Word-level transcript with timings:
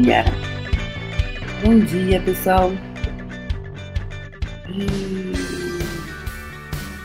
dia. 0.00 0.24
Bom 1.62 1.78
dia, 1.80 2.20
pessoal. 2.22 2.70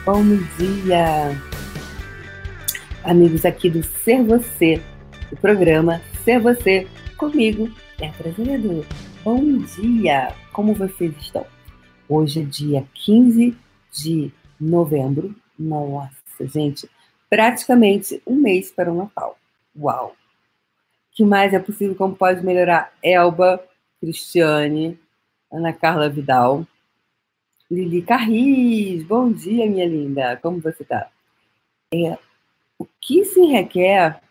Bom 0.05 0.23
dia, 0.57 1.35
amigos 3.03 3.43
aqui 3.45 3.69
do 3.69 3.83
Ser 3.83 4.23
Você, 4.23 4.81
do 5.29 5.35
programa 5.35 6.01
Ser 6.23 6.39
Você, 6.39 6.87
comigo, 7.17 7.69
Petra 7.97 8.29
Azevedo. 8.29 8.85
Bom 9.21 9.57
dia, 9.57 10.33
como 10.53 10.73
vocês 10.73 11.13
estão? 11.19 11.45
Hoje 12.07 12.39
é 12.41 12.45
dia 12.45 12.87
15 12.93 13.53
de 13.91 14.31
novembro. 14.57 15.35
Nossa, 15.59 16.47
gente, 16.47 16.89
praticamente 17.29 18.21
um 18.25 18.35
mês 18.35 18.71
para 18.71 18.89
o 18.89 18.97
Natal. 18.97 19.37
Uau! 19.77 20.15
Que 21.17 21.25
mais 21.25 21.51
é 21.51 21.57
possível? 21.57 21.95
Como 21.95 22.15
pode 22.15 22.45
melhorar? 22.45 22.95
Elba, 23.01 23.67
Cristiane, 23.99 24.99
Ana 25.51 25.73
Carla 25.73 26.07
Vidal, 26.07 26.63
Lili 27.71 28.03
Carris. 28.03 29.03
Bom 29.03 29.31
dia, 29.31 29.67
minha 29.67 29.87
linda. 29.87 30.37
Como 30.37 30.61
você 30.61 30.83
está? 30.83 31.09
É, 31.91 32.19
o 32.77 32.85
que 33.01 33.25
se 33.25 33.41
requer 33.47 34.21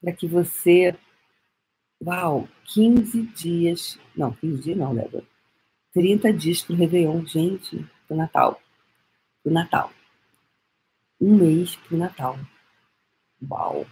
para 0.00 0.12
que 0.12 0.26
você. 0.26 0.96
Uau, 2.04 2.48
15 2.64 3.22
dias. 3.22 4.00
Não, 4.16 4.32
15 4.32 4.62
dias 4.62 4.76
não, 4.76 4.92
Débora. 4.92 5.22
30 5.94 6.32
dias 6.32 6.62
para 6.62 6.74
o 6.74 6.76
Réveillon, 6.76 7.24
gente, 7.24 7.86
para 8.08 8.14
o 8.16 8.18
Natal. 8.18 8.60
Para 9.44 9.50
o 9.50 9.54
Natal. 9.54 9.92
Um 11.20 11.36
mês 11.36 11.76
para 11.76 11.94
o 11.94 11.98
Natal. 11.98 12.38
Uau! 13.48 13.86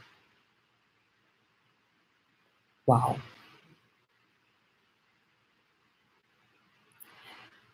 Uau! 2.89 3.19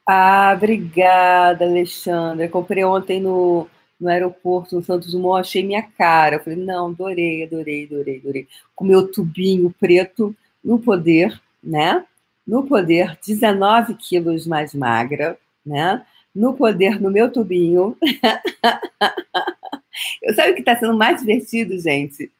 Ah, 0.06 0.52
obrigada, 0.56 1.64
Alexandra. 1.64 2.48
Comprei 2.48 2.84
ontem 2.84 3.20
no, 3.20 3.68
no 3.98 4.08
aeroporto, 4.08 4.74
no 4.74 4.82
Santos 4.82 5.12
Dumont, 5.12 5.40
achei 5.40 5.62
minha 5.64 5.82
cara. 5.82 6.36
Eu 6.36 6.40
falei, 6.40 6.58
não, 6.58 6.88
adorei, 6.88 7.44
adorei, 7.44 7.86
adorei, 7.86 8.18
adorei. 8.18 8.48
Com 8.74 8.84
meu 8.84 9.10
tubinho 9.10 9.72
preto 9.78 10.34
no 10.62 10.78
poder, 10.80 11.40
né? 11.62 12.04
No 12.46 12.66
poder, 12.66 13.16
19 13.24 13.94
quilos 13.94 14.46
mais 14.46 14.74
magra, 14.74 15.38
né? 15.64 16.04
No 16.34 16.54
poder, 16.54 17.00
no 17.00 17.10
meu 17.10 17.30
tubinho. 17.30 17.96
eu 20.22 20.34
sabe 20.34 20.50
o 20.50 20.54
que 20.54 20.60
está 20.60 20.76
sendo 20.76 20.96
mais 20.96 21.20
divertido, 21.20 21.78
gente? 21.78 22.30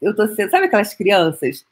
Eu 0.00 0.14
tô 0.14 0.26
sendo, 0.28 0.50
sabe 0.50 0.66
aquelas 0.66 0.94
crianças 0.94 1.66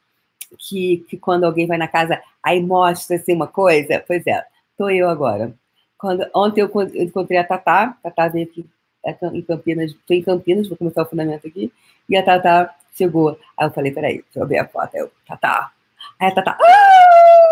que, 0.57 1.05
que 1.09 1.17
quando 1.17 1.43
alguém 1.43 1.67
vai 1.67 1.77
na 1.77 1.87
casa, 1.87 2.21
aí 2.43 2.61
mostra 2.61 3.17
assim 3.17 3.33
uma 3.33 3.47
coisa. 3.47 4.03
Pois 4.05 4.25
é, 4.27 4.43
tô 4.77 4.89
eu 4.89 5.09
agora. 5.09 5.53
Quando, 5.97 6.25
ontem 6.33 6.61
eu, 6.61 6.71
encontrei 6.95 7.37
a 7.37 7.43
Tatá, 7.43 7.97
Tatá 8.01 8.27
veio 8.27 8.45
aqui 8.45 8.65
é, 9.05 9.15
em 9.33 9.41
Campinas, 9.41 9.91
estou 9.91 10.15
em 10.15 10.23
Campinas, 10.23 10.67
vou 10.67 10.77
começar 10.77 11.03
o 11.03 11.05
fundamento 11.05 11.47
aqui, 11.47 11.71
e 12.07 12.15
a 12.15 12.23
Tatá 12.23 12.75
chegou. 12.93 13.37
Aí 13.57 13.67
eu 13.67 13.71
falei, 13.71 13.91
peraí, 13.91 14.21
deixa 14.23 14.39
eu 14.39 14.47
ver 14.47 14.59
a 14.59 14.67
foto. 14.67 14.95
Aí 14.95 15.01
eu, 15.01 15.11
Tatá. 15.27 15.71
Aí 16.19 16.29
a 16.29 16.35
Tatá, 16.35 16.57
ah! 16.61 17.49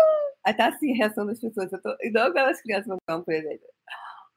aí 0.48 0.54
tá 0.54 0.68
assim, 0.68 0.92
a 0.92 0.96
reação 0.96 1.26
das 1.26 1.38
pessoas. 1.38 1.72
Eu 1.72 1.80
tô, 1.80 1.94
igual 2.00 2.28
aquelas 2.28 2.60
crianças 2.60 2.86
vão 2.86 2.98
dar 3.06 3.18
um 3.18 3.22
presente. 3.22 3.62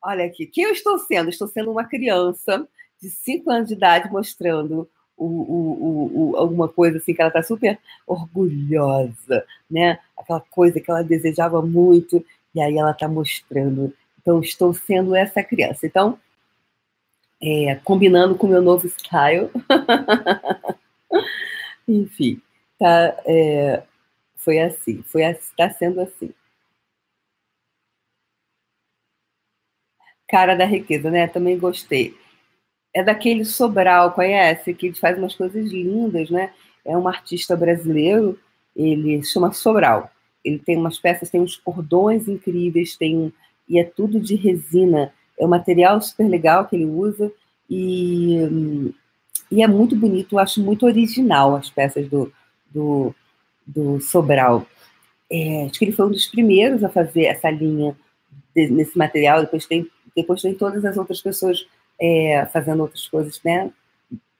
Olha 0.03 0.25
aqui, 0.25 0.45
quem 0.45 0.65
eu 0.65 0.71
estou 0.71 0.97
sendo? 0.99 1.29
Estou 1.29 1.47
sendo 1.47 1.71
uma 1.71 1.85
criança 1.85 2.67
de 3.01 3.09
5 3.09 3.49
anos 3.49 3.67
de 3.67 3.75
idade 3.75 4.11
mostrando 4.11 4.89
o, 5.25 5.25
o, 5.25 6.31
o, 6.31 6.37
alguma 6.37 6.67
coisa 6.67 6.97
assim 6.97 7.13
que 7.13 7.21
ela 7.21 7.29
está 7.29 7.43
super 7.43 7.77
orgulhosa, 8.07 9.45
né? 9.69 9.99
Aquela 10.17 10.39
coisa 10.39 10.79
que 10.79 10.89
ela 10.89 11.03
desejava 11.03 11.61
muito 11.61 12.25
e 12.55 12.61
aí 12.61 12.77
ela 12.77 12.91
está 12.91 13.07
mostrando. 13.07 13.93
Então 14.19 14.39
estou 14.41 14.73
sendo 14.73 15.15
essa 15.15 15.43
criança. 15.43 15.85
Então 15.85 16.17
é, 17.41 17.75
combinando 17.83 18.35
com 18.35 18.47
o 18.47 18.49
meu 18.49 18.61
novo 18.61 18.87
style. 18.87 19.49
Enfim, 21.87 22.41
tá, 22.79 23.15
é, 23.25 23.83
foi 24.37 24.59
assim, 24.59 25.03
foi 25.03 25.23
está 25.23 25.69
sendo 25.69 26.01
assim. 26.01 26.33
Cara 30.27 30.55
da 30.55 30.65
riqueza, 30.65 31.11
né? 31.11 31.27
Também 31.27 31.59
gostei 31.59 32.15
é 32.93 33.03
daquele 33.03 33.45
Sobral, 33.45 34.11
conhece? 34.11 34.73
Que 34.73 34.87
ele 34.87 34.95
faz 34.95 35.17
umas 35.17 35.35
coisas 35.35 35.71
lindas, 35.71 36.29
né? 36.29 36.51
É 36.83 36.97
um 36.97 37.07
artista 37.07 37.55
brasileiro, 37.55 38.37
ele 38.75 39.23
chama 39.23 39.53
Sobral. 39.53 40.09
Ele 40.43 40.59
tem 40.59 40.77
umas 40.77 40.97
peças, 40.97 41.29
tem 41.29 41.41
uns 41.41 41.55
cordões 41.55 42.27
incríveis, 42.27 42.95
tem 42.95 43.31
e 43.69 43.79
é 43.79 43.83
tudo 43.85 44.19
de 44.19 44.35
resina. 44.35 45.13
É 45.39 45.45
um 45.45 45.49
material 45.49 46.01
super 46.01 46.27
legal 46.27 46.65
que 46.65 46.75
ele 46.75 46.85
usa 46.85 47.31
e, 47.69 48.93
e 49.49 49.63
é 49.63 49.67
muito 49.67 49.95
bonito. 49.95 50.35
Eu 50.35 50.39
acho 50.39 50.61
muito 50.61 50.85
original 50.85 51.55
as 51.55 51.69
peças 51.69 52.07
do, 52.09 52.31
do, 52.69 53.15
do 53.65 54.01
Sobral. 54.01 54.67
É, 55.31 55.65
acho 55.65 55.79
que 55.79 55.85
ele 55.85 55.93
foi 55.93 56.05
um 56.07 56.11
dos 56.11 56.27
primeiros 56.27 56.83
a 56.83 56.89
fazer 56.89 57.23
essa 57.25 57.49
linha 57.49 57.95
de, 58.53 58.69
nesse 58.69 58.97
material. 58.97 59.41
Depois 59.41 59.65
tem, 59.65 59.87
depois 60.13 60.41
tem 60.41 60.53
todas 60.53 60.83
as 60.83 60.97
outras 60.97 61.21
pessoas 61.21 61.65
é, 62.01 62.47
fazendo 62.47 62.81
outras 62.81 63.07
coisas 63.07 63.39
né, 63.43 63.71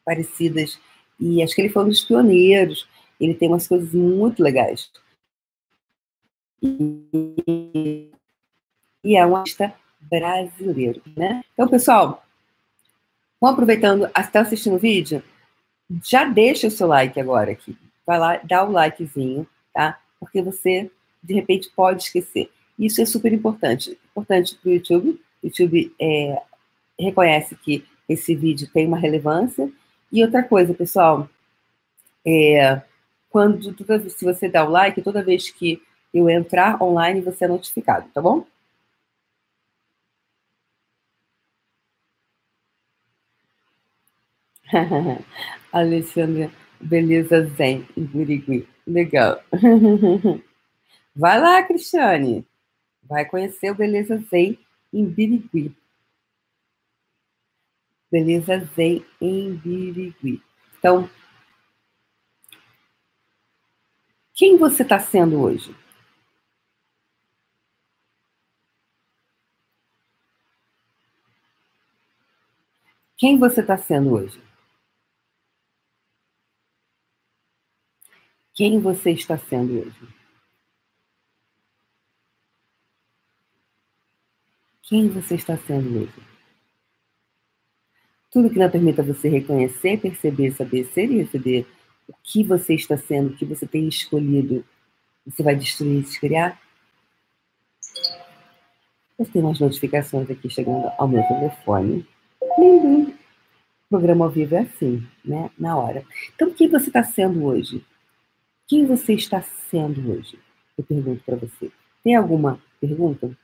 parecidas. 0.03 0.79
E 1.19 1.44
acho 1.44 1.53
que 1.53 1.61
ele 1.61 1.69
foi 1.69 1.83
um 1.83 1.89
dos 1.89 2.03
pioneiros. 2.03 2.88
Ele 3.19 3.35
tem 3.35 3.47
umas 3.47 3.67
coisas 3.67 3.94
muito 3.94 4.41
legais. 4.41 4.89
E, 6.63 8.09
e 9.03 9.16
é 9.16 9.25
um 9.25 9.35
artista 9.35 9.73
brasileiro, 9.99 11.01
né? 11.16 11.44
Então, 11.53 11.67
pessoal, 11.67 12.25
vão 13.39 13.51
aproveitando, 13.51 14.09
está 14.17 14.41
assistindo 14.41 14.75
o 14.75 14.79
vídeo? 14.79 15.23
Já 16.03 16.25
deixa 16.25 16.67
o 16.67 16.72
seu 16.72 16.88
like 16.88 17.19
agora 17.19 17.51
aqui. 17.51 17.78
Vai 18.05 18.17
lá, 18.17 18.38
dá 18.38 18.63
o 18.63 18.72
likezinho, 18.72 19.47
tá? 19.73 19.99
Porque 20.19 20.41
você, 20.41 20.89
de 21.22 21.33
repente, 21.35 21.69
pode 21.75 22.03
esquecer. 22.03 22.51
Isso 22.79 23.01
é 23.01 23.05
super 23.05 23.31
importante. 23.31 23.97
Importante 24.11 24.55
para 24.55 24.69
o 24.69 24.73
YouTube. 24.73 25.22
YouTube 25.43 25.93
é, 25.99 26.41
reconhece 27.00 27.56
que 27.56 27.85
esse 28.07 28.35
vídeo 28.35 28.69
tem 28.74 28.88
uma 28.88 28.97
relevância. 28.97 29.72
E 30.12 30.24
outra 30.24 30.44
coisa, 30.44 30.74
pessoal, 30.74 31.29
é, 32.25 32.81
quando 33.29 33.74
toda, 33.74 34.09
se 34.09 34.25
você 34.25 34.50
dá 34.50 34.66
o 34.66 34.69
like, 34.69 35.02
toda 35.02 35.24
vez 35.24 35.50
que 35.50 35.81
eu 36.13 36.29
entrar 36.29 36.81
online, 36.81 37.22
você 37.22 37.46
é 37.46 37.47
notificado, 37.47 38.09
tá 38.13 38.22
bom? 38.22 38.46
Alexandra, 45.72 46.52
beleza 46.79 47.46
zen, 47.58 47.88
Gurigui. 47.97 48.68
Legal. 48.88 49.41
Vai 51.16 51.40
lá, 51.40 51.62
Cristiane. 51.63 52.46
Vai 53.03 53.25
conhecer 53.25 53.72
o 53.72 53.75
Beleza 53.75 54.18
Zen 54.29 54.58
em 54.94 55.06
Birigui. 55.06 55.75
Beleza 58.11 58.59
Zen 58.75 59.05
em 59.22 59.55
Birigui. 59.55 60.44
Então, 60.77 61.09
quem 64.33 64.57
você 64.57 64.83
está 64.83 64.99
sendo 64.99 65.39
hoje? 65.41 65.73
Quem 73.17 73.40
você 73.40 73.61
está 73.61 73.78
sendo 73.78 74.13
hoje? 74.13 74.43
Quem 78.53 78.81
você 78.81 79.11
está 79.11 79.37
sendo 79.37 79.79
hoje? 79.79 80.08
Quem 84.81 85.08
você 85.08 85.35
está 85.35 85.55
sendo 85.55 86.02
hoje? 86.02 86.30
Tudo 88.31 88.49
que 88.49 88.57
não 88.57 88.69
permita 88.69 89.03
você 89.03 89.28
reconhecer, 89.28 89.99
perceber, 89.99 90.51
saber 90.51 90.85
ser 90.85 91.11
e 91.11 91.17
receber 91.17 91.67
o 92.07 92.13
que 92.23 92.43
você 92.43 92.73
está 92.73 92.97
sendo, 92.97 93.29
o 93.29 93.35
que 93.35 93.45
você 93.45 93.67
tem 93.67 93.87
escolhido, 93.87 94.63
você 95.25 95.43
vai 95.43 95.55
destruir 95.55 95.99
e 95.99 96.01
descriar? 96.01 96.59
Eu 99.19 99.25
tenho 99.25 99.45
umas 99.45 99.59
notificações 99.59 100.29
aqui 100.29 100.49
chegando 100.49 100.89
ao 100.97 101.07
meu 101.07 101.22
telefone. 101.23 102.07
O 102.39 103.13
programa 103.89 104.25
ao 104.25 104.31
vivo 104.31 104.55
é 104.55 104.59
assim, 104.59 105.05
né? 105.23 105.51
Na 105.59 105.77
hora. 105.77 106.03
Então, 106.34 106.51
quem 106.51 106.69
você 106.69 106.87
está 106.87 107.03
sendo 107.03 107.43
hoje? 107.43 107.85
Quem 108.67 108.85
você 108.85 109.13
está 109.13 109.41
sendo 109.41 110.11
hoje? 110.11 110.39
Eu 110.77 110.84
pergunto 110.84 111.22
para 111.23 111.35
você. 111.35 111.69
Tem 112.03 112.16
alguma 112.16 112.59
pergunta? 112.79 113.37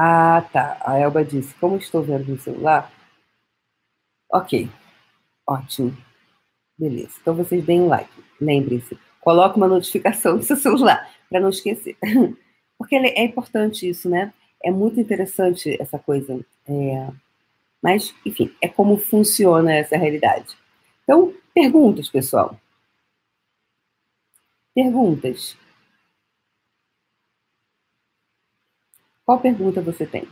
Ah, 0.00 0.42
tá. 0.52 0.80
A 0.86 0.96
Elba 0.96 1.24
disse: 1.24 1.52
Como 1.56 1.76
estou 1.76 2.02
vendo 2.02 2.28
no 2.28 2.38
celular? 2.38 2.88
Ok. 4.30 4.70
Ótimo. 5.44 5.96
Beleza. 6.78 7.16
Então 7.20 7.34
vocês 7.34 7.64
deem 7.64 7.80
um 7.82 7.88
like. 7.88 8.10
Lembrem-se. 8.40 8.96
Coloque 9.20 9.56
uma 9.56 9.66
notificação 9.66 10.36
no 10.36 10.42
seu 10.44 10.56
celular, 10.56 11.10
para 11.28 11.40
não 11.40 11.48
esquecer. 11.48 11.96
Porque 12.78 12.94
é 12.94 13.24
importante 13.24 13.88
isso, 13.88 14.08
né? 14.08 14.32
É 14.62 14.70
muito 14.70 15.00
interessante 15.00 15.76
essa 15.82 15.98
coisa. 15.98 16.38
É... 16.68 17.08
Mas, 17.82 18.14
enfim, 18.24 18.54
é 18.62 18.68
como 18.68 18.98
funciona 18.98 19.74
essa 19.74 19.96
realidade. 19.96 20.56
Então, 21.02 21.34
perguntas, 21.52 22.08
pessoal. 22.08 22.56
Perguntas. 24.72 25.56
Qual 29.28 29.38
pergunta 29.38 29.82
você 29.82 30.06
tem? 30.06 30.26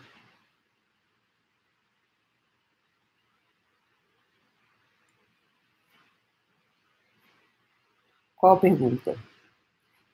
Qual 8.34 8.58
pergunta? 8.58 9.18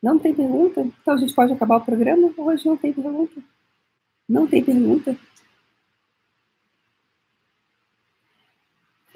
Não 0.02 0.18
tem 0.18 0.34
pergunta? 0.34 0.80
Então 0.80 1.14
a 1.14 1.16
gente 1.16 1.32
pode 1.32 1.52
acabar 1.52 1.76
o 1.76 1.84
programa? 1.84 2.34
Hoje 2.36 2.66
não 2.66 2.76
tem 2.76 2.92
pergunta. 2.92 3.40
Não 4.28 4.48
tem 4.48 4.64
pergunta. 4.64 5.16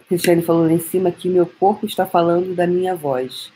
Cristiane 0.06 0.42
falou 0.42 0.66
lá 0.66 0.72
em 0.72 0.78
cima 0.78 1.10
que 1.10 1.28
meu 1.28 1.44
corpo 1.44 1.86
está 1.86 2.06
falando 2.06 2.54
da 2.54 2.68
minha 2.68 2.94
voz. 2.94 3.48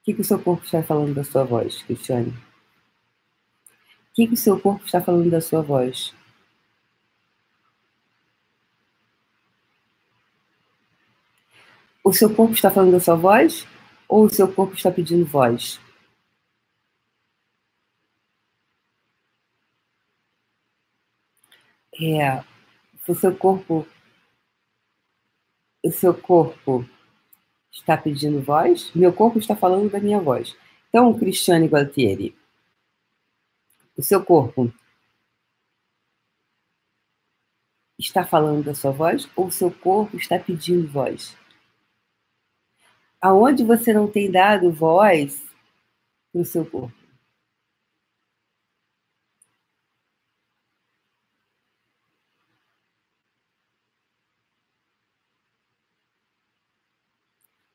O 0.00 0.04
que, 0.04 0.12
que 0.12 0.20
o 0.20 0.24
seu 0.24 0.38
corpo 0.38 0.62
está 0.62 0.82
falando 0.82 1.14
da 1.14 1.24
sua 1.24 1.42
voz, 1.42 1.82
Cristiane? 1.84 2.34
O 4.16 4.18
que, 4.18 4.28
que 4.28 4.32
o 4.32 4.36
seu 4.38 4.58
corpo 4.58 4.82
está 4.86 4.98
falando 4.98 5.30
da 5.30 5.42
sua 5.42 5.60
voz? 5.60 6.14
O 12.02 12.14
seu 12.14 12.34
corpo 12.34 12.54
está 12.54 12.70
falando 12.70 12.92
da 12.92 13.00
sua 13.00 13.14
voz 13.14 13.66
ou 14.08 14.24
o 14.24 14.30
seu 14.30 14.50
corpo 14.50 14.74
está 14.74 14.90
pedindo 14.90 15.26
voz? 15.26 15.78
É, 22.00 22.42
o 23.06 23.14
seu 23.14 23.36
corpo, 23.36 23.86
o 25.84 25.92
seu 25.92 26.14
corpo 26.14 26.88
está 27.70 27.98
pedindo 27.98 28.40
voz? 28.40 28.90
Meu 28.94 29.12
corpo 29.12 29.38
está 29.38 29.54
falando 29.54 29.90
da 29.90 30.00
minha 30.00 30.18
voz. 30.18 30.56
Então, 30.88 31.12
Cristiane 31.18 31.66
Gualtieri, 31.66 32.34
o 33.96 34.02
seu 34.02 34.24
corpo 34.24 34.72
está 37.98 38.24
falando 38.26 38.64
da 38.64 38.74
sua 38.74 38.92
voz 38.92 39.28
ou 39.34 39.46
o 39.46 39.52
seu 39.52 39.70
corpo 39.70 40.16
está 40.16 40.38
pedindo 40.38 40.86
voz? 40.88 41.36
aonde 43.20 43.64
você 43.64 43.92
não 43.92 44.10
tem 44.10 44.30
dado 44.30 44.70
voz 44.72 45.44
para 46.32 46.40
o 46.42 46.44
seu 46.44 46.64
corpo. 46.64 46.96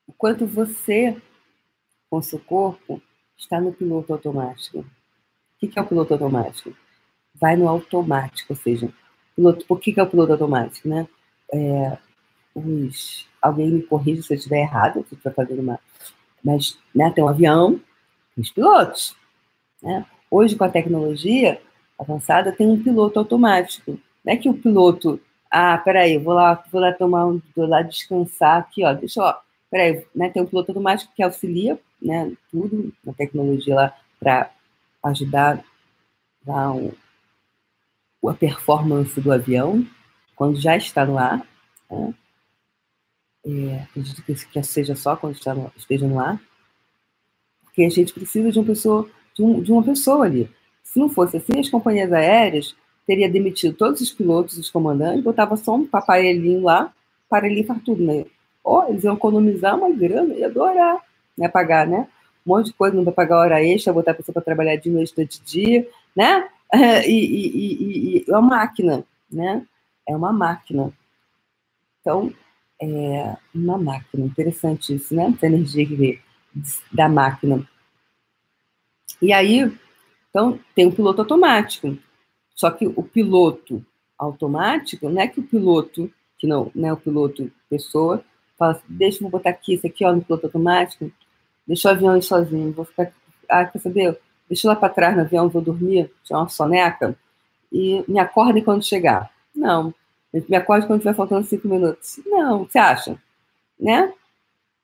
O 0.08 0.14
quanto 0.14 0.46
você, 0.46 1.22
com 2.10 2.22
seu 2.22 2.40
corpo, 2.40 3.02
está 3.38 3.60
no 3.60 3.74
piloto 3.74 4.14
automático. 4.14 4.86
O 5.62 5.68
que 5.68 5.78
é 5.78 5.82
o 5.82 5.86
piloto 5.86 6.14
automático? 6.14 6.74
Vai 7.36 7.56
no 7.56 7.68
automático, 7.68 8.54
ou 8.54 8.58
seja, 8.58 8.90
piloto, 9.36 9.66
por 9.66 9.80
que 9.80 10.00
é 10.00 10.04
o 10.04 10.10
piloto 10.10 10.34
automático, 10.34 10.88
né? 10.88 11.08
É, 11.54 11.98
os 12.56 13.28
alguém 13.42 13.72
me 13.72 13.82
corrija 13.82 14.22
se 14.22 14.34
eu 14.34 14.38
estiver 14.38 14.62
errado, 14.62 15.06
se 15.08 15.16
estiver 15.16 15.34
fazendo 15.34 15.62
uma. 15.62 15.80
Mas 16.44 16.78
né, 16.94 17.12
tem 17.14 17.24
um 17.24 17.28
avião, 17.28 17.80
tem 18.36 18.42
os 18.44 18.52
pilotos. 18.52 19.16
Né? 19.82 20.06
Hoje, 20.30 20.56
com 20.56 20.64
a 20.64 20.70
tecnologia 20.70 21.62
avançada, 21.98 22.52
tem 22.52 22.68
um 22.68 22.82
piloto 22.82 23.20
automático. 23.20 24.00
Não 24.24 24.34
é 24.34 24.38
que 24.38 24.50
o 24.50 24.54
piloto. 24.54 25.20
Ah, 25.50 25.78
peraí, 25.78 26.18
vou 26.18 26.34
lá, 26.34 26.64
vou 26.72 26.80
lá 26.80 26.94
tomar 26.94 27.26
um, 27.26 27.42
vou 27.56 27.68
lá 27.68 27.82
descansar 27.82 28.60
aqui, 28.60 28.86
ó. 28.86 28.94
Deixa 28.94 29.22
eu. 29.22 29.34
Peraí, 29.70 30.06
né, 30.14 30.30
tem 30.30 30.42
um 30.42 30.46
piloto 30.46 30.72
automático 30.72 31.14
que 31.16 31.24
auxilia, 31.24 31.80
né, 32.02 32.32
tudo 32.52 32.94
na 33.06 33.14
tecnologia 33.14 33.74
lá 33.74 33.96
para 34.20 34.52
ajudar 35.04 35.64
um, 36.48 36.92
a 38.30 38.34
performance 38.34 39.20
do 39.20 39.32
avião 39.32 39.86
quando 40.36 40.60
já 40.60 40.76
está 40.78 41.06
no 41.06 41.18
ar. 41.18 41.46
Né? 41.90 42.14
É, 43.44 43.84
acredito 43.84 44.24
que, 44.24 44.34
que 44.34 44.64
seja 44.64 44.96
só 44.96 45.16
quando 45.16 45.36
está 45.36 45.54
no, 45.54 45.72
esteja 45.76 46.08
no 46.08 46.20
ar. 46.20 46.42
Porque 47.64 47.84
a 47.84 47.90
gente 47.90 48.14
precisa 48.14 48.52
de 48.52 48.60
uma 48.60 48.66
pessoa, 48.66 49.10
de, 49.36 49.44
um, 49.44 49.62
de 49.62 49.72
uma 49.72 49.84
pessoa 49.84 50.26
ali. 50.26 50.50
Se 50.84 51.00
não 51.00 51.10
fosse 51.10 51.38
assim, 51.38 51.60
as 51.60 51.70
companhias 51.70 52.12
aéreas 52.12 52.76
teria 53.08 53.30
demitido 53.30 53.76
todos 53.76 54.02
os 54.02 54.12
pilotos, 54.12 54.58
os 54.58 54.70
comandantes, 54.70 55.24
botava 55.24 55.56
só 55.56 55.76
um 55.76 55.88
aparelhinho 55.92 56.62
lá 56.64 56.94
para 57.30 57.48
limpar 57.48 57.80
tudo, 57.84 58.04
né? 58.04 58.26
Ou 58.64 58.88
eles 58.90 59.04
iam 59.04 59.16
economizar 59.16 59.76
uma 59.76 59.90
grana, 59.90 60.34
ia 60.34 60.48
adorar, 60.48 61.02
né? 61.38 61.48
Pagar, 61.48 61.88
né? 61.88 62.08
Um 62.46 62.56
monte 62.56 62.68
de 62.68 62.74
coisa, 62.74 62.96
não 62.96 63.04
vai 63.04 63.14
pagar 63.14 63.38
hora 63.38 63.64
extra, 63.64 63.94
botar 63.94 64.12
a 64.12 64.16
pessoa 64.16 64.34
para 64.34 64.44
trabalhar 64.44 64.76
de 64.76 64.90
noite, 64.90 65.14
de 65.16 65.40
dia, 65.42 65.88
né? 66.16 66.50
E, 66.74 67.12
e, 67.12 67.48
e, 67.58 68.18
e, 68.18 68.26
é 68.30 68.32
uma 68.32 68.42
máquina, 68.42 69.04
né? 69.30 69.68
É 70.08 70.16
uma 70.16 70.32
máquina. 70.32 70.94
Então, 72.00 72.34
é, 72.82 73.36
uma 73.54 73.78
máquina. 73.78 74.26
Interessante 74.26 74.96
isso, 74.96 75.14
né? 75.14 75.34
Essa 75.36 75.48
energia 75.48 75.86
que 75.86 75.96
vê 75.96 76.22
da 76.92 77.10
máquina. 77.10 77.68
E 79.22 79.34
aí, 79.34 79.72
então, 80.30 80.58
tem 80.74 80.88
um 80.88 80.92
piloto 80.92 81.22
automático. 81.22 81.98
Só 82.56 82.72
que 82.72 82.88
o 82.88 83.04
piloto 83.04 83.86
automático, 84.18 85.10
não 85.10 85.22
é 85.22 85.28
que 85.28 85.40
o 85.40 85.44
piloto, 85.44 86.12
que 86.38 86.48
não, 86.48 86.72
não 86.74 86.90
é 86.90 86.94
o 86.94 86.98
piloto 86.98 87.52
pessoa, 87.70 88.24
fala 88.58 88.74
assim, 88.74 88.84
deixa 88.88 89.24
eu 89.24 89.30
botar 89.30 89.50
aqui, 89.50 89.74
isso 89.74 89.88
aqui, 89.88 90.06
ó, 90.06 90.14
no 90.14 90.22
piloto 90.22 90.46
automático, 90.46 91.12
deixa 91.72 91.88
o 91.88 91.92
avião 91.92 92.18
ir 92.18 92.22
sozinho, 92.22 92.74
vou 92.74 92.84
ficar, 92.84 93.14
ah, 93.48 93.64
quer 93.64 93.80
saber? 93.80 94.20
Deixa 94.50 94.68
lá 94.68 94.76
para 94.76 94.94
trás 94.94 95.16
no 95.16 95.22
avião, 95.22 95.48
vou 95.48 95.62
dormir, 95.62 96.12
tirar 96.22 96.40
uma 96.40 96.50
soneca, 96.50 97.16
e 97.72 98.04
me 98.10 98.20
acordem 98.20 98.62
quando 98.62 98.84
chegar. 98.84 99.32
Não, 99.56 99.94
me 100.34 100.56
acorde 100.58 100.86
quando 100.86 101.00
estiver 101.00 101.16
faltando 101.16 101.48
cinco 101.48 101.70
minutos. 101.70 102.20
Não, 102.26 102.66
você 102.66 102.78
acha? 102.78 103.18
Né? 103.80 104.14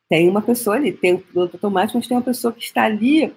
Tem 0.07 0.29
uma 0.29 0.41
pessoa 0.41 0.77
ali, 0.77 0.93
tem 0.93 1.15
o 1.15 1.19
piloto 1.19 1.57
automático, 1.57 1.97
mas 1.97 2.07
tem 2.07 2.15
uma 2.15 2.23
pessoa 2.23 2.53
que 2.53 2.63
está 2.63 2.83
ali. 2.83 3.35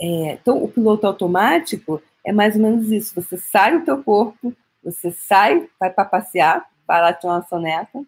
É, 0.00 0.32
então, 0.32 0.64
o 0.64 0.68
piloto 0.68 1.06
automático 1.06 2.00
é 2.24 2.32
mais 2.32 2.56
ou 2.56 2.62
menos 2.62 2.90
isso. 2.90 3.14
Você 3.14 3.36
sai 3.36 3.78
do 3.78 3.84
teu 3.84 4.02
corpo, 4.02 4.54
você 4.82 5.10
sai, 5.10 5.68
vai 5.78 5.90
para 5.90 6.06
passear, 6.06 6.66
vai 6.86 7.02
lá 7.02 7.12
tirar 7.12 7.34
uma 7.34 7.46
soneca, 7.46 8.02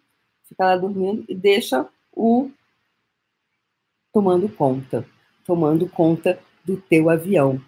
fica 0.49 0.65
lá 0.65 0.75
dormindo 0.75 1.23
e 1.29 1.35
deixa 1.35 1.87
o 2.11 2.49
tomando 4.11 4.49
conta, 4.49 5.05
tomando 5.45 5.87
conta 5.89 6.39
do 6.65 6.77
teu 6.77 7.09
avião. 7.09 7.61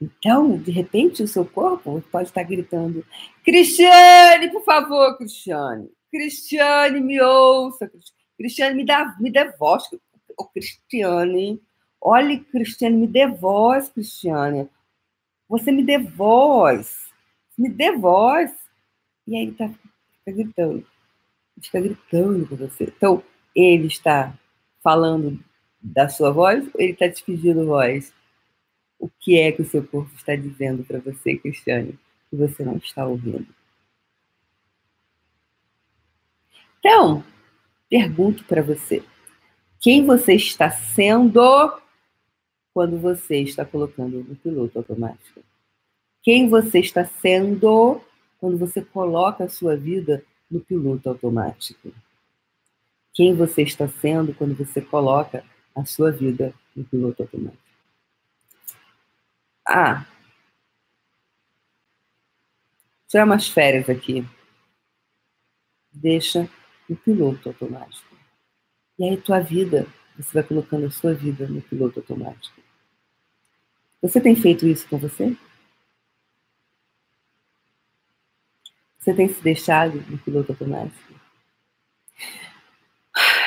Então, 0.00 0.56
de 0.56 0.70
repente, 0.70 1.22
o 1.22 1.28
seu 1.28 1.44
corpo 1.44 2.02
pode 2.12 2.28
estar 2.28 2.44
gritando: 2.44 3.04
Cristiane, 3.44 4.50
por 4.50 4.64
favor, 4.64 5.16
Cristiane. 5.18 5.90
Cristiane, 6.10 7.00
me 7.00 7.20
ouça. 7.20 7.90
Cristiane, 8.36 8.76
me 8.76 8.84
dá, 8.84 9.16
me 9.18 9.30
dê 9.30 9.50
voz. 9.52 9.84
Oh, 10.36 10.44
Cristiane, 10.44 11.60
olhe, 12.00 12.38
Cristiane, 12.38 12.96
me 12.96 13.08
dê 13.08 13.26
voz, 13.26 13.88
Cristiane. 13.88 14.68
Você 15.48 15.72
me 15.72 15.82
dê 15.82 15.98
voz. 15.98 17.08
Me 17.56 17.68
dê 17.68 17.92
voz. 17.96 18.52
E 19.26 19.34
aí 19.36 19.42
ele 19.42 19.52
tá, 19.52 19.68
fica 19.68 20.32
gritando. 20.32 20.86
Fica 21.60 21.80
gritando 21.80 22.46
com 22.46 22.56
você. 22.56 22.84
Então, 22.84 23.22
ele 23.54 23.86
está 23.86 24.36
falando 24.82 25.42
da 25.80 26.08
sua 26.08 26.30
voz 26.30 26.64
ou 26.74 26.80
ele 26.80 26.92
está 26.92 27.08
te 27.10 27.22
pedindo 27.24 27.66
voz? 27.66 28.12
O 28.98 29.08
que 29.08 29.38
é 29.38 29.52
que 29.52 29.62
o 29.62 29.68
seu 29.68 29.86
corpo 29.86 30.10
está 30.16 30.34
dizendo 30.34 30.84
para 30.84 30.98
você, 30.98 31.36
Cristiane, 31.36 31.98
que 32.28 32.36
você 32.36 32.64
não 32.64 32.76
está 32.76 33.06
ouvindo? 33.06 33.46
Então, 36.78 37.24
pergunto 37.88 38.44
para 38.44 38.62
você: 38.62 39.02
quem 39.80 40.04
você 40.04 40.34
está 40.34 40.70
sendo 40.70 41.80
quando 42.74 42.98
você 42.98 43.38
está 43.40 43.64
colocando 43.64 44.24
no 44.24 44.36
piloto 44.36 44.78
automático? 44.78 45.40
Quem 46.22 46.48
você 46.48 46.80
está 46.80 47.04
sendo 47.04 48.00
quando 48.38 48.58
você 48.58 48.82
coloca 48.82 49.44
a 49.44 49.48
sua 49.48 49.76
vida 49.76 50.24
no 50.50 50.60
piloto 50.60 51.08
automático? 51.08 51.92
Quem 53.12 53.34
você 53.34 53.62
está 53.62 53.88
sendo 53.88 54.34
quando 54.34 54.54
você 54.54 54.80
coloca 54.80 55.44
a 55.74 55.84
sua 55.84 56.10
vida 56.10 56.54
no 56.74 56.84
piloto 56.84 57.22
automático? 57.22 57.62
Ah, 59.66 60.06
tirar 63.08 63.24
umas 63.24 63.48
férias 63.48 63.88
aqui. 63.88 64.24
Deixa 65.92 66.48
no 66.88 66.96
piloto 66.96 67.48
automático. 67.48 68.16
E 68.98 69.04
aí 69.04 69.16
tua 69.16 69.40
vida, 69.40 69.86
você 70.16 70.34
vai 70.34 70.42
colocando 70.42 70.86
a 70.86 70.90
sua 70.90 71.14
vida 71.14 71.48
no 71.48 71.60
piloto 71.62 72.00
automático. 72.00 72.60
Você 74.00 74.20
tem 74.20 74.36
feito 74.36 74.66
isso 74.66 74.88
com 74.88 74.98
você? 74.98 75.36
Você 78.98 79.14
tem 79.14 79.28
se 79.28 79.42
deixado 79.42 80.02
no 80.08 80.18
piloto 80.18 80.52
automático? 80.52 81.14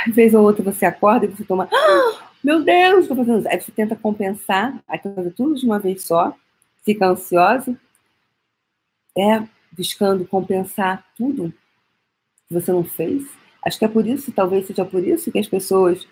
De 0.06 0.12
vez 0.12 0.34
ou 0.34 0.44
outra 0.44 0.64
você 0.64 0.86
acorda 0.86 1.26
e 1.26 1.30
você 1.30 1.44
toma, 1.44 1.70
ah, 1.72 2.32
meu 2.44 2.64
Deus, 2.64 3.02
estou 3.02 3.18
fazendo 3.18 3.40
isso. 3.40 3.48
Aí 3.48 3.62
você 3.62 3.72
tenta 3.72 3.96
compensar, 3.96 4.82
aí 4.88 4.98
tenta 4.98 5.16
fazer 5.16 5.32
tudo 5.32 5.56
de 5.56 5.66
uma 5.66 5.80
vez 5.80 6.04
só, 6.04 6.36
fica 6.84 7.08
ansiosa, 7.08 7.78
é 9.18 9.44
buscando 9.72 10.26
compensar 10.26 11.06
tudo 11.16 11.54
que 12.48 12.54
você 12.54 12.72
não 12.72 12.84
fez. 12.84 13.24
Acho 13.64 13.78
que 13.78 13.86
é 13.86 13.88
por 13.88 14.06
isso, 14.08 14.32
talvez 14.32 14.66
seja 14.66 14.84
por 14.84 15.06
isso 15.06 15.32
que 15.32 15.40
as 15.40 15.48
pessoas, 15.48 16.08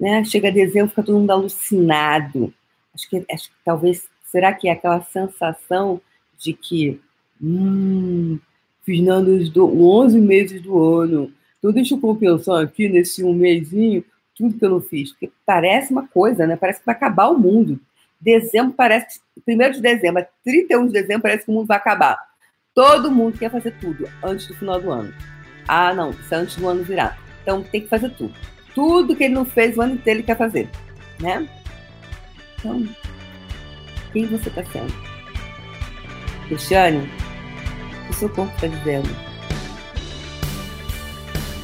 né, 0.00 0.24
chega 0.24 0.50
dezembro, 0.50 0.88
fica 0.88 1.02
todo 1.02 1.18
mundo 1.18 1.30
alucinado. 1.30 2.52
Acho 2.94 3.08
que, 3.08 3.24
acho 3.30 3.50
que 3.50 3.56
talvez, 3.64 4.08
será 4.24 4.52
que 4.54 4.68
é 4.68 4.72
aquela 4.72 5.02
sensação 5.02 6.00
de 6.38 6.54
que, 6.54 7.00
hum, 7.40 8.38
fiz 8.84 9.02
nada 9.02 9.38
do 9.50 9.82
11 9.82 10.20
meses 10.20 10.60
do 10.60 10.78
ano, 10.82 11.32
então 11.58 11.72
deixa 11.72 11.94
eu 11.94 12.00
compensar 12.00 12.62
aqui 12.62 12.88
nesse 12.88 13.24
um 13.24 13.32
mêsinho 13.32 14.04
tudo 14.36 14.58
que 14.58 14.64
eu 14.64 14.70
não 14.70 14.80
fiz, 14.80 15.10
porque 15.12 15.30
parece 15.46 15.92
uma 15.92 16.06
coisa, 16.06 16.46
né? 16.46 16.56
Parece 16.56 16.80
que 16.80 16.86
vai 16.86 16.94
acabar 16.94 17.28
o 17.28 17.38
mundo. 17.38 17.80
Dezembro 18.20 18.74
parece, 18.76 19.20
primeiro 19.44 19.74
de 19.74 19.80
dezembro, 19.80 20.24
31 20.44 20.86
de 20.86 20.92
dezembro 20.92 21.22
parece 21.22 21.44
que 21.44 21.50
o 21.50 21.54
mundo 21.54 21.66
vai 21.66 21.76
acabar. 21.76 22.18
Todo 22.74 23.10
mundo 23.10 23.38
quer 23.38 23.50
fazer 23.50 23.72
tudo 23.78 24.08
antes 24.22 24.46
do 24.48 24.54
final 24.54 24.80
do 24.80 24.90
ano. 24.90 25.14
Ah, 25.68 25.94
não, 25.94 26.10
isso 26.10 26.34
é 26.34 26.38
antes 26.38 26.56
do 26.56 26.68
ano 26.68 26.82
virar. 26.82 27.18
Então 27.42 27.62
tem 27.62 27.80
que 27.80 27.88
fazer 27.88 28.10
tudo. 28.10 28.34
Tudo 28.74 29.14
que 29.14 29.24
ele 29.24 29.34
não 29.34 29.44
fez 29.44 29.76
o 29.76 29.82
ano 29.82 29.94
inteiro 29.94 30.20
ele 30.20 30.26
quer 30.26 30.36
fazer, 30.36 30.68
né? 31.20 31.48
Então, 32.58 32.84
quem 34.12 34.26
você 34.26 34.48
está 34.48 34.64
sendo? 34.64 34.92
Cristiane, 36.48 37.08
o 38.08 38.12
seu 38.12 38.28
corpo 38.28 38.52
está 38.54 38.66
dizendo? 38.66 39.08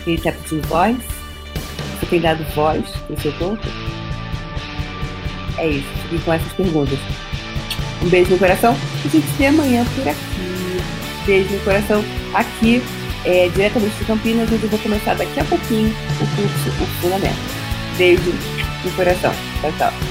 Ele 0.07 0.17
está 0.17 0.33
pedindo 0.33 0.67
voz? 0.69 0.97
Você 1.99 2.07
tem 2.07 2.21
dado 2.21 2.45
voz 2.55 2.85
para 2.89 3.15
o 3.15 3.21
seu 3.21 3.33
corpo? 3.33 3.67
É 5.59 5.69
isso. 5.69 5.89
E 6.13 6.19
com 6.19 6.33
essas 6.33 6.53
perguntas. 6.53 6.99
Um 8.03 8.09
beijo 8.09 8.31
no 8.31 8.39
coração. 8.39 8.75
A 9.05 9.09
gente 9.09 9.27
se 9.27 9.37
vê 9.37 9.47
amanhã 9.47 9.85
por 9.95 10.09
aqui 10.09 10.41
beijo 11.31 11.55
no 11.55 11.61
coração 11.61 12.05
aqui, 12.35 12.83
é, 13.25 13.49
diretamente 13.49 13.97
de 13.97 14.05
Campinas, 14.05 14.51
onde 14.51 14.63
eu 14.65 14.69
vou 14.69 14.79
começar 14.81 15.15
daqui 15.15 15.39
a 15.39 15.45
pouquinho 15.45 15.89
o 15.89 16.37
curso 16.37 16.83
O 16.83 16.87
Fundamento. 17.01 17.39
Beijo 17.97 18.33
no 18.85 18.91
coração. 18.93 19.33
Tchau, 19.61 19.73
tchau. 19.79 20.10